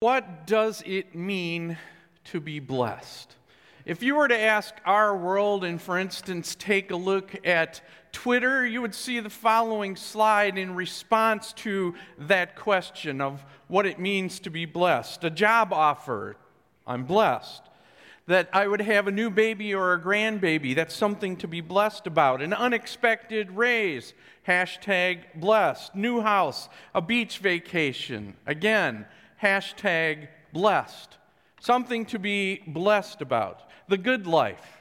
[0.00, 1.76] What does it mean
[2.26, 3.34] to be blessed?
[3.84, 7.80] If you were to ask our world and, for instance, take a look at
[8.12, 13.98] Twitter, you would see the following slide in response to that question of what it
[13.98, 15.24] means to be blessed.
[15.24, 16.36] A job offer,
[16.86, 17.62] I'm blessed.
[18.28, 22.06] That I would have a new baby or a grandbaby, that's something to be blessed
[22.06, 22.40] about.
[22.40, 24.14] An unexpected raise,
[24.46, 25.96] hashtag blessed.
[25.96, 29.04] New house, a beach vacation, again,
[29.42, 31.18] hashtag blessed.
[31.60, 33.68] Something to be blessed about.
[33.88, 34.78] The good life,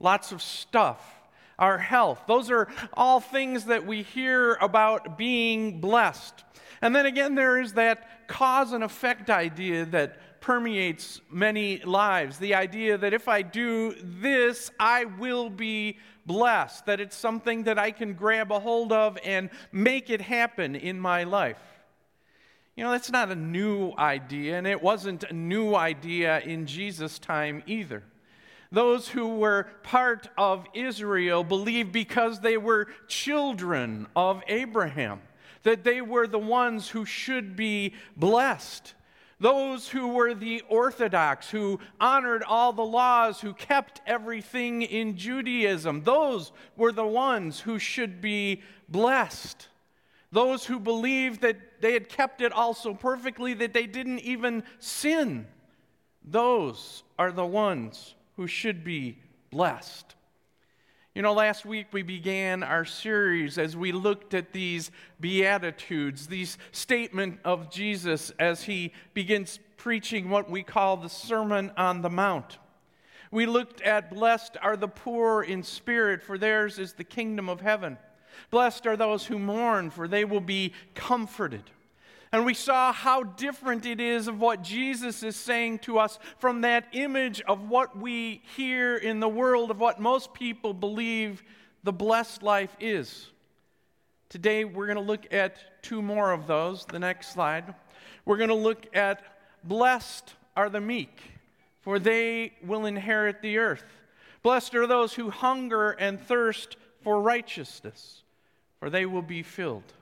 [0.00, 1.14] lots of stuff.
[1.58, 6.44] Our health, those are all things that we hear about being blessed.
[6.80, 12.38] And then again, there is that cause and effect idea that permeates many lives.
[12.38, 17.78] The idea that if I do this, I will be blessed, that it's something that
[17.78, 21.58] I can grab a hold of and make it happen in my life.
[22.78, 27.18] You know, that's not a new idea, and it wasn't a new idea in Jesus'
[27.18, 28.04] time either.
[28.70, 35.22] Those who were part of Israel believed because they were children of Abraham
[35.64, 38.94] that they were the ones who should be blessed.
[39.40, 46.04] Those who were the Orthodox, who honored all the laws, who kept everything in Judaism,
[46.04, 49.66] those were the ones who should be blessed.
[50.30, 54.62] Those who believed that they had kept it all so perfectly that they didn't even
[54.78, 55.46] sin,
[56.22, 59.18] those are the ones who should be
[59.50, 60.14] blessed.
[61.14, 66.58] You know, last week we began our series as we looked at these Beatitudes, these
[66.70, 72.58] statement of Jesus as he begins preaching what we call the Sermon on the Mount.
[73.30, 77.60] We looked at blessed are the poor in spirit, for theirs is the kingdom of
[77.60, 77.98] heaven.
[78.50, 81.64] Blessed are those who mourn, for they will be comforted.
[82.30, 86.60] And we saw how different it is of what Jesus is saying to us from
[86.60, 91.42] that image of what we hear in the world, of what most people believe
[91.84, 93.30] the blessed life is.
[94.28, 96.84] Today, we're going to look at two more of those.
[96.84, 97.74] The next slide.
[98.26, 99.22] We're going to look at
[99.64, 101.18] blessed are the meek,
[101.80, 103.84] for they will inherit the earth.
[104.42, 108.22] Blessed are those who hunger and thirst for righteousness
[108.78, 109.92] for they will be filled.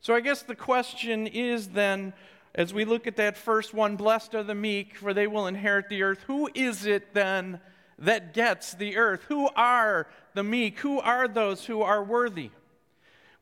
[0.00, 2.12] So I guess the question is then,
[2.54, 5.88] as we look at that first one, blessed are the meek, for they will inherit
[5.88, 7.60] the earth, who is it then
[7.98, 9.24] that gets the earth?
[9.28, 10.78] Who are the meek?
[10.80, 12.50] Who are those who are worthy?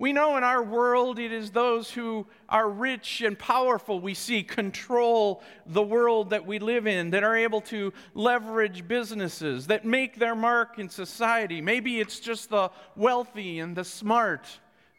[0.01, 4.45] We know in our world it is those who are rich and powerful we see
[4.45, 10.21] control the world that we live in, that are able to leverage businesses, that make
[10.21, 11.61] their mark in society.
[11.61, 14.47] Maybe it's just the wealthy and the smart,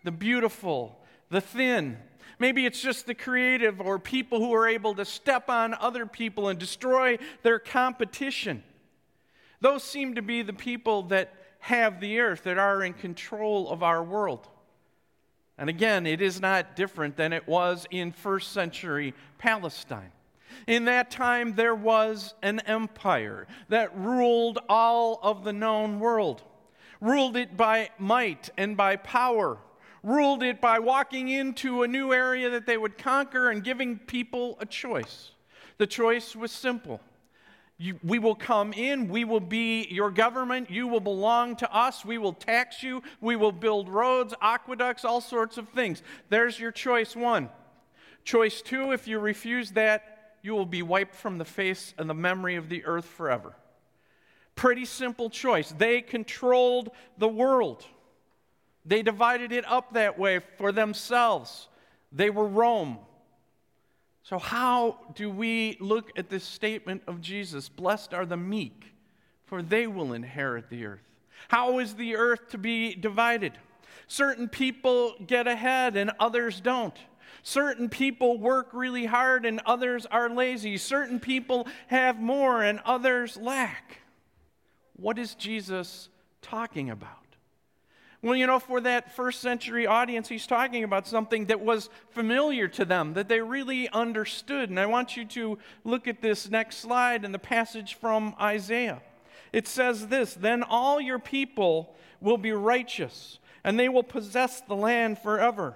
[0.04, 1.00] the beautiful,
[1.30, 1.98] the thin.
[2.38, 6.50] Maybe it's just the creative or people who are able to step on other people
[6.50, 8.64] and destroy their competition.
[9.62, 13.82] Those seem to be the people that have the earth, that are in control of
[13.82, 14.48] our world.
[15.60, 20.12] And again, it is not different than it was in first century Palestine.
[20.68, 26.44] In that time, there was an empire that ruled all of the known world,
[27.02, 29.58] ruled it by might and by power,
[30.02, 34.58] ruled it by walking into a new area that they would conquer and giving people
[34.62, 35.32] a choice.
[35.78, 37.02] The choice was simple
[38.04, 39.08] we will come in.
[39.08, 40.70] We will be your government.
[40.70, 42.04] You will belong to us.
[42.04, 43.02] We will tax you.
[43.22, 46.04] We will build roads, aqueducts, all sorts of things.
[46.30, 47.50] There's your choice one.
[48.26, 52.14] Choice two if you refuse that, you will be wiped from the face and the
[52.14, 53.56] memory of the earth forever.
[54.56, 55.74] Pretty simple choice.
[55.78, 57.86] They controlled the world,
[58.86, 61.68] they divided it up that way for themselves.
[62.12, 62.98] They were Rome.
[64.30, 67.68] So, how do we look at this statement of Jesus?
[67.68, 68.94] Blessed are the meek,
[69.46, 71.02] for they will inherit the earth.
[71.48, 73.54] How is the earth to be divided?
[74.06, 76.96] Certain people get ahead and others don't.
[77.42, 80.78] Certain people work really hard and others are lazy.
[80.78, 84.02] Certain people have more and others lack.
[84.96, 86.08] What is Jesus
[86.44, 87.19] talking about?
[88.22, 92.68] Well, you know, for that first century audience, he's talking about something that was familiar
[92.68, 94.70] to them, that they really understood.
[94.70, 99.02] And I want you to look at this next slide in the passage from Isaiah.
[99.54, 104.76] It says this Then all your people will be righteous, and they will possess the
[104.76, 105.76] land forever.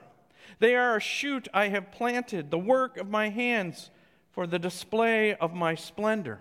[0.59, 3.89] They are a shoot I have planted, the work of my hands
[4.31, 6.39] for the display of my splendor.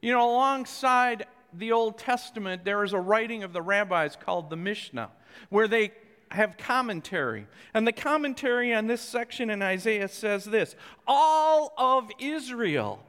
[0.00, 4.56] You know, alongside the Old Testament, there is a writing of the rabbis called the
[4.56, 5.10] Mishnah,
[5.48, 5.92] where they
[6.30, 7.46] have commentary.
[7.74, 10.76] And the commentary on this section in Isaiah says this
[11.06, 13.02] All of Israel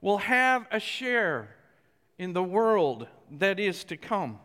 [0.00, 1.48] will have a share
[2.18, 3.06] in the world
[3.38, 4.38] that is to come.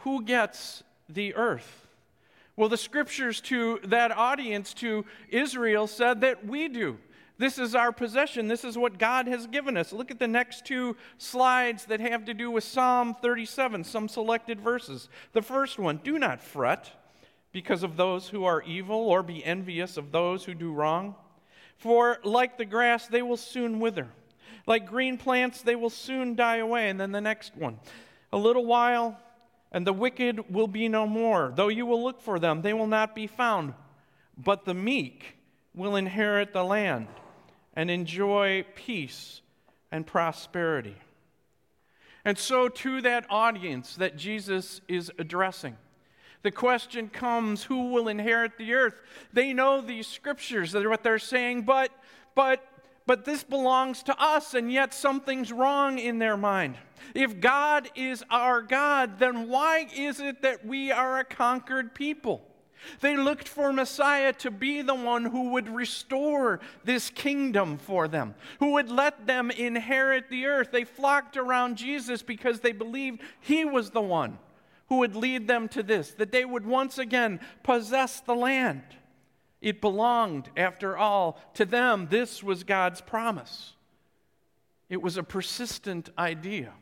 [0.00, 1.86] Who gets the earth?
[2.56, 6.98] Well, the scriptures to that audience, to Israel, said that we do.
[7.38, 8.48] This is our possession.
[8.48, 9.92] This is what God has given us.
[9.92, 14.58] Look at the next two slides that have to do with Psalm 37, some selected
[14.58, 15.10] verses.
[15.32, 16.90] The first one Do not fret
[17.52, 21.14] because of those who are evil, or be envious of those who do wrong.
[21.76, 24.08] For like the grass, they will soon wither.
[24.66, 26.88] Like green plants, they will soon die away.
[26.88, 27.78] And then the next one
[28.32, 29.18] A little while,
[29.72, 31.52] and the wicked will be no more.
[31.54, 33.74] Though you will look for them, they will not be found.
[34.38, 35.36] But the meek
[35.74, 37.08] will inherit the land
[37.76, 39.42] and enjoy peace
[39.92, 40.96] and prosperity.
[42.24, 45.76] And so, to that audience that Jesus is addressing,
[46.42, 49.00] the question comes who will inherit the earth?
[49.32, 51.90] They know these scriptures, that are what they're saying, but,
[52.34, 52.66] but,
[53.06, 56.76] but this belongs to us, and yet something's wrong in their mind.
[57.14, 62.42] If God is our God, then why is it that we are a conquered people?
[63.00, 68.34] They looked for Messiah to be the one who would restore this kingdom for them,
[68.58, 70.70] who would let them inherit the earth.
[70.70, 74.38] They flocked around Jesus because they believed he was the one
[74.88, 78.82] who would lead them to this, that they would once again possess the land.
[79.60, 82.06] It belonged, after all, to them.
[82.08, 83.72] This was God's promise.
[84.88, 86.72] It was a persistent idea.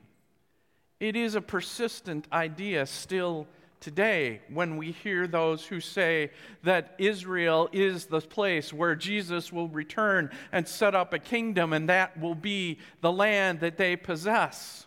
[1.00, 3.46] It is a persistent idea still
[3.84, 6.30] today when we hear those who say
[6.62, 11.90] that Israel is the place where Jesus will return and set up a kingdom, and
[11.90, 14.86] that will be the land that they possess.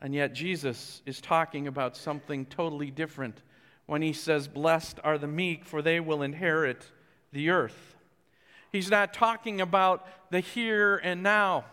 [0.00, 3.42] And yet, Jesus is talking about something totally different
[3.84, 6.90] when he says, Blessed are the meek, for they will inherit
[7.32, 7.94] the earth.
[8.72, 11.66] He's not talking about the here and now,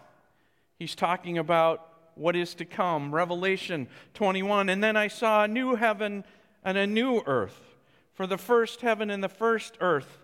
[0.77, 3.13] he's talking about what is to come.
[3.13, 4.69] Revelation 21.
[4.69, 6.23] And then I saw a new heaven
[6.63, 7.75] and a new earth,
[8.13, 10.19] for the first heaven and the first earth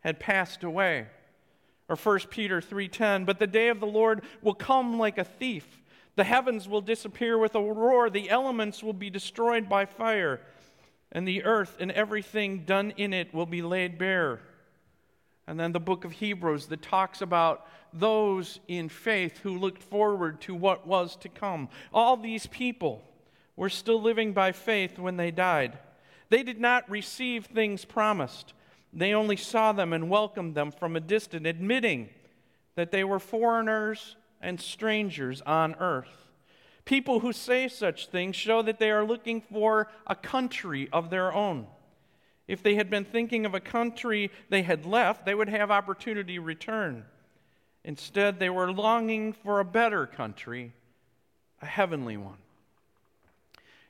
[0.00, 1.06] had passed away.
[1.88, 5.82] Or 1 Peter 3:10, but the day of the Lord will come like a thief.
[6.16, 10.40] The heavens will disappear with a roar, the elements will be destroyed by fire,
[11.12, 14.40] and the earth and everything done in it will be laid bare.
[15.46, 20.40] And then the book of Hebrews that talks about those in faith who looked forward
[20.42, 21.68] to what was to come.
[21.92, 23.02] All these people
[23.56, 25.78] were still living by faith when they died.
[26.28, 28.52] They did not receive things promised,
[28.92, 32.10] they only saw them and welcomed them from a distance, admitting
[32.76, 36.28] that they were foreigners and strangers on earth.
[36.84, 41.32] People who say such things show that they are looking for a country of their
[41.32, 41.66] own.
[42.46, 46.34] If they had been thinking of a country they had left, they would have opportunity
[46.34, 47.04] to return.
[47.84, 50.72] Instead, they were longing for a better country,
[51.60, 52.38] a heavenly one.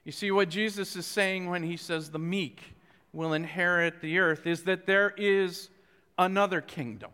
[0.05, 2.61] You see, what Jesus is saying when he says the meek
[3.13, 5.71] will inherit the earth is that there is
[6.19, 7.11] another kingdom.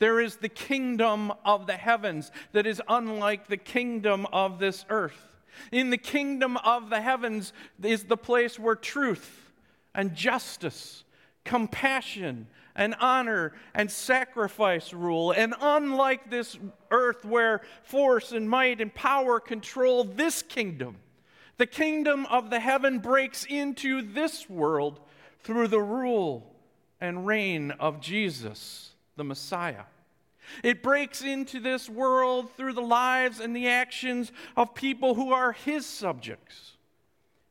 [0.00, 5.28] There is the kingdom of the heavens that is unlike the kingdom of this earth.
[5.72, 7.52] In the kingdom of the heavens
[7.82, 9.52] is the place where truth,
[9.94, 11.04] and justice,
[11.44, 12.46] compassion
[12.80, 15.32] and honor and sacrifice rule.
[15.32, 16.58] And unlike this
[16.90, 20.96] earth where force and might and power control this kingdom,
[21.58, 24.98] the kingdom of the heaven breaks into this world
[25.44, 26.54] through the rule
[27.02, 29.84] and reign of Jesus, the Messiah.
[30.64, 35.52] It breaks into this world through the lives and the actions of people who are
[35.52, 36.78] his subjects.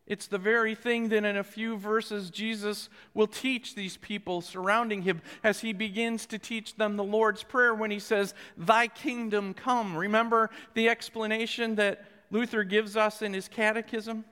[0.09, 5.03] It's the very thing that in a few verses Jesus will teach these people surrounding
[5.03, 9.53] him as he begins to teach them the Lord's Prayer when he says, Thy kingdom
[9.53, 9.95] come.
[9.95, 14.25] Remember the explanation that Luther gives us in his catechism?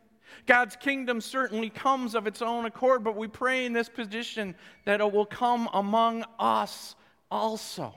[0.48, 4.56] God's kingdom certainly comes of its own accord, but we pray in this position
[4.86, 6.96] that it will come among us
[7.30, 7.94] also.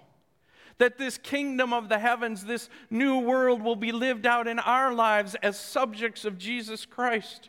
[0.77, 4.93] That this kingdom of the heavens, this new world, will be lived out in our
[4.93, 7.49] lives as subjects of Jesus Christ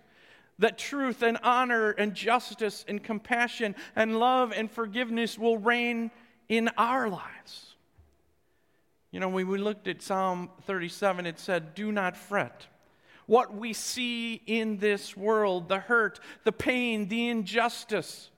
[0.61, 6.11] that truth and honor and justice and compassion and love and forgiveness will reign
[6.49, 7.75] in our lives.
[9.09, 12.67] You know, when we looked at Psalm 37, it said, Do not fret.
[13.25, 18.29] What we see in this world, the hurt, the pain, the injustice,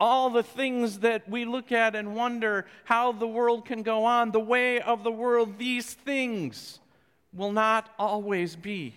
[0.00, 4.32] all the things that we look at and wonder how the world can go on,
[4.32, 6.80] the way of the world, these things
[7.32, 8.94] will not always be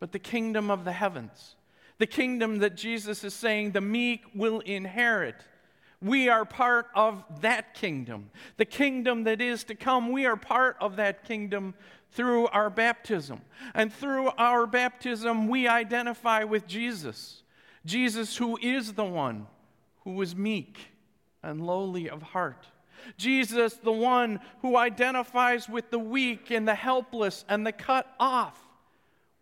[0.00, 1.56] but the kingdom of the heavens,
[1.98, 5.34] The kingdom that Jesus is saying the meek will inherit.
[6.00, 8.30] We are part of that kingdom.
[8.56, 11.74] The kingdom that is to come, we are part of that kingdom
[12.12, 13.40] through our baptism.
[13.74, 17.42] And through our baptism, we identify with Jesus.
[17.84, 19.48] Jesus, who is the one
[20.04, 20.78] who was meek
[21.42, 22.66] and lowly of heart.
[23.16, 28.67] Jesus, the one who identifies with the weak and the helpless and the cut off.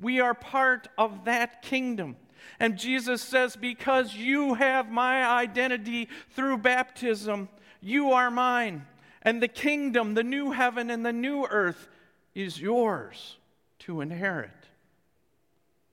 [0.00, 2.16] We are part of that kingdom.
[2.60, 7.48] And Jesus says, Because you have my identity through baptism,
[7.80, 8.86] you are mine.
[9.22, 11.88] And the kingdom, the new heaven and the new earth,
[12.34, 13.36] is yours
[13.80, 14.50] to inherit.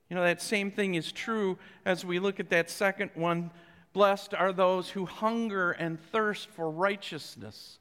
[0.08, 3.50] You know, that same thing is true as we look at that second one.
[3.92, 7.78] Blessed are those who hunger and thirst for righteousness,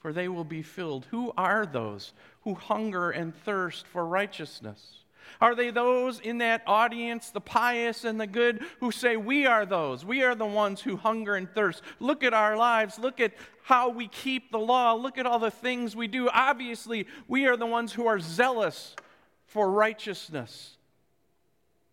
[0.00, 1.06] for they will be filled.
[1.10, 5.04] Who are those who hunger and thirst for righteousness?
[5.40, 9.66] Are they those in that audience, the pious and the good, who say, We are
[9.66, 10.04] those?
[10.04, 11.82] We are the ones who hunger and thirst.
[12.00, 12.98] Look at our lives.
[12.98, 13.32] Look at
[13.62, 14.94] how we keep the law.
[14.94, 16.28] Look at all the things we do.
[16.32, 18.96] Obviously, we are the ones who are zealous
[19.46, 20.76] for righteousness.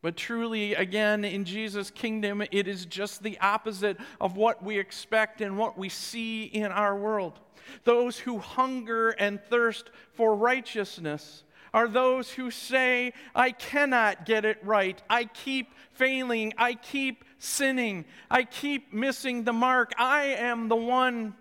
[0.05, 5.41] But truly, again, in Jesus' kingdom, it is just the opposite of what we expect
[5.41, 7.39] and what we see in our world.
[7.85, 11.43] Those who hunger and thirst for righteousness
[11.75, 14.99] are those who say, I cannot get it right.
[15.09, 16.53] I keep failing.
[16.57, 18.05] I keep sinning.
[18.31, 19.91] I keep missing the mark.
[19.97, 21.35] I am the one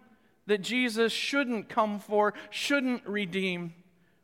[0.47, 3.75] that Jesus shouldn't come for, shouldn't redeem,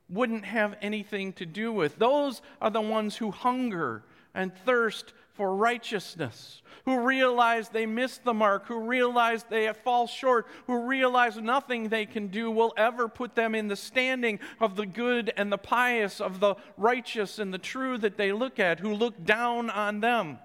[0.08, 1.96] wouldn't have anything to do with.
[1.96, 4.02] Those are the ones who hunger
[4.34, 10.46] and thirst for righteousness, who realize they missed the mark, who realize they fall short,
[10.66, 14.84] who realize nothing they can do will ever put them in the standing of the
[14.84, 18.92] good and the pious, of the righteous and the true that they look at, who
[18.92, 20.38] look down on them.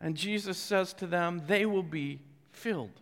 [0.00, 2.20] And Jesus says to them, they will be
[2.50, 2.98] filled.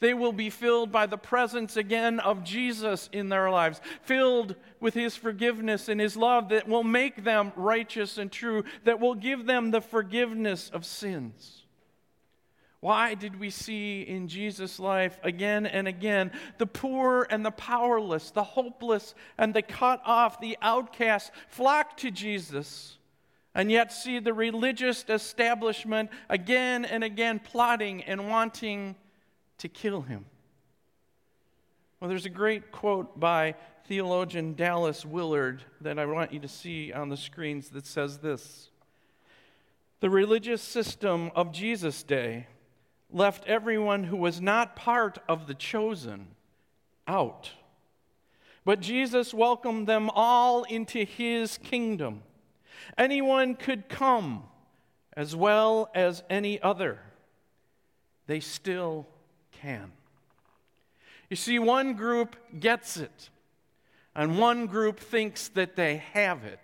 [0.00, 4.94] They will be filled by the presence again of Jesus in their lives, filled with
[4.94, 9.46] his forgiveness and his love that will make them righteous and true, that will give
[9.46, 11.64] them the forgiveness of sins.
[12.80, 18.30] Why did we see in Jesus' life again and again the poor and the powerless,
[18.30, 22.98] the hopeless and the cut off, the outcast flock to Jesus,
[23.52, 28.94] and yet see the religious establishment again and again plotting and wanting
[29.58, 30.24] to kill him.
[32.00, 36.92] Well, there's a great quote by theologian Dallas Willard that I want you to see
[36.92, 38.70] on the screens that says this
[40.00, 42.46] The religious system of Jesus' day
[43.10, 46.28] left everyone who was not part of the chosen
[47.06, 47.50] out.
[48.64, 52.22] But Jesus welcomed them all into his kingdom.
[52.96, 54.44] Anyone could come
[55.16, 57.00] as well as any other.
[58.26, 59.08] They still
[59.60, 59.92] can.
[61.30, 63.30] You see, one group gets it,
[64.14, 66.60] and one group thinks that they have it.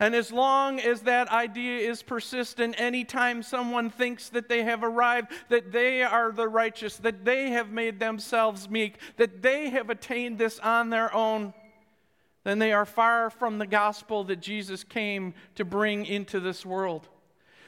[0.00, 5.30] And as long as that idea is persistent, anytime someone thinks that they have arrived,
[5.50, 10.38] that they are the righteous, that they have made themselves meek, that they have attained
[10.38, 11.54] this on their own,
[12.42, 17.08] then they are far from the gospel that Jesus came to bring into this world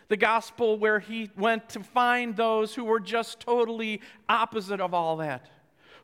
[0.08, 5.16] the gospel where he went to find those who were just totally opposite of all
[5.16, 5.50] that,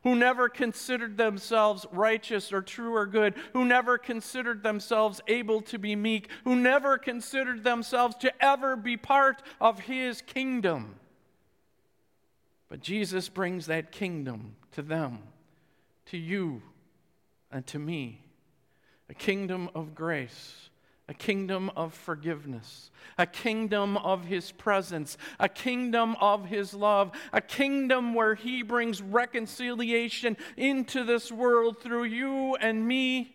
[0.03, 5.77] who never considered themselves righteous or true or good, who never considered themselves able to
[5.79, 10.95] be meek, who never considered themselves to ever be part of his kingdom.
[12.69, 15.19] But Jesus brings that kingdom to them,
[16.07, 16.61] to you,
[17.51, 18.23] and to me
[19.09, 20.69] a kingdom of grace
[21.13, 22.89] a kingdom of forgiveness,
[23.19, 28.99] a kingdom of His presence, a kingdom of His love, a kingdom where He brings
[28.99, 33.31] reconciliation into this world through you and me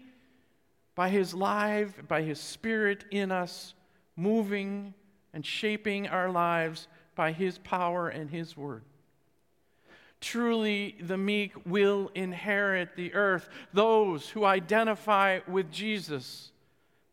[0.96, 3.74] by His life, by His Spirit in us,
[4.16, 4.92] moving
[5.32, 8.82] and shaping our lives by His power and His word.
[10.20, 16.50] Truly, the meek will inherit the earth, those who identify with Jesus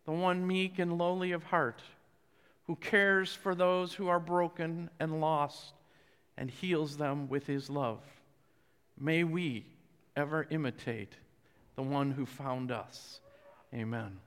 [0.05, 1.81] the one meek and lowly of heart,
[2.67, 5.73] who cares for those who are broken and lost
[6.37, 7.99] and heals them with his love.
[8.99, 9.65] May we
[10.15, 11.15] ever imitate
[11.75, 13.19] the one who found us.
[13.73, 14.19] Amen.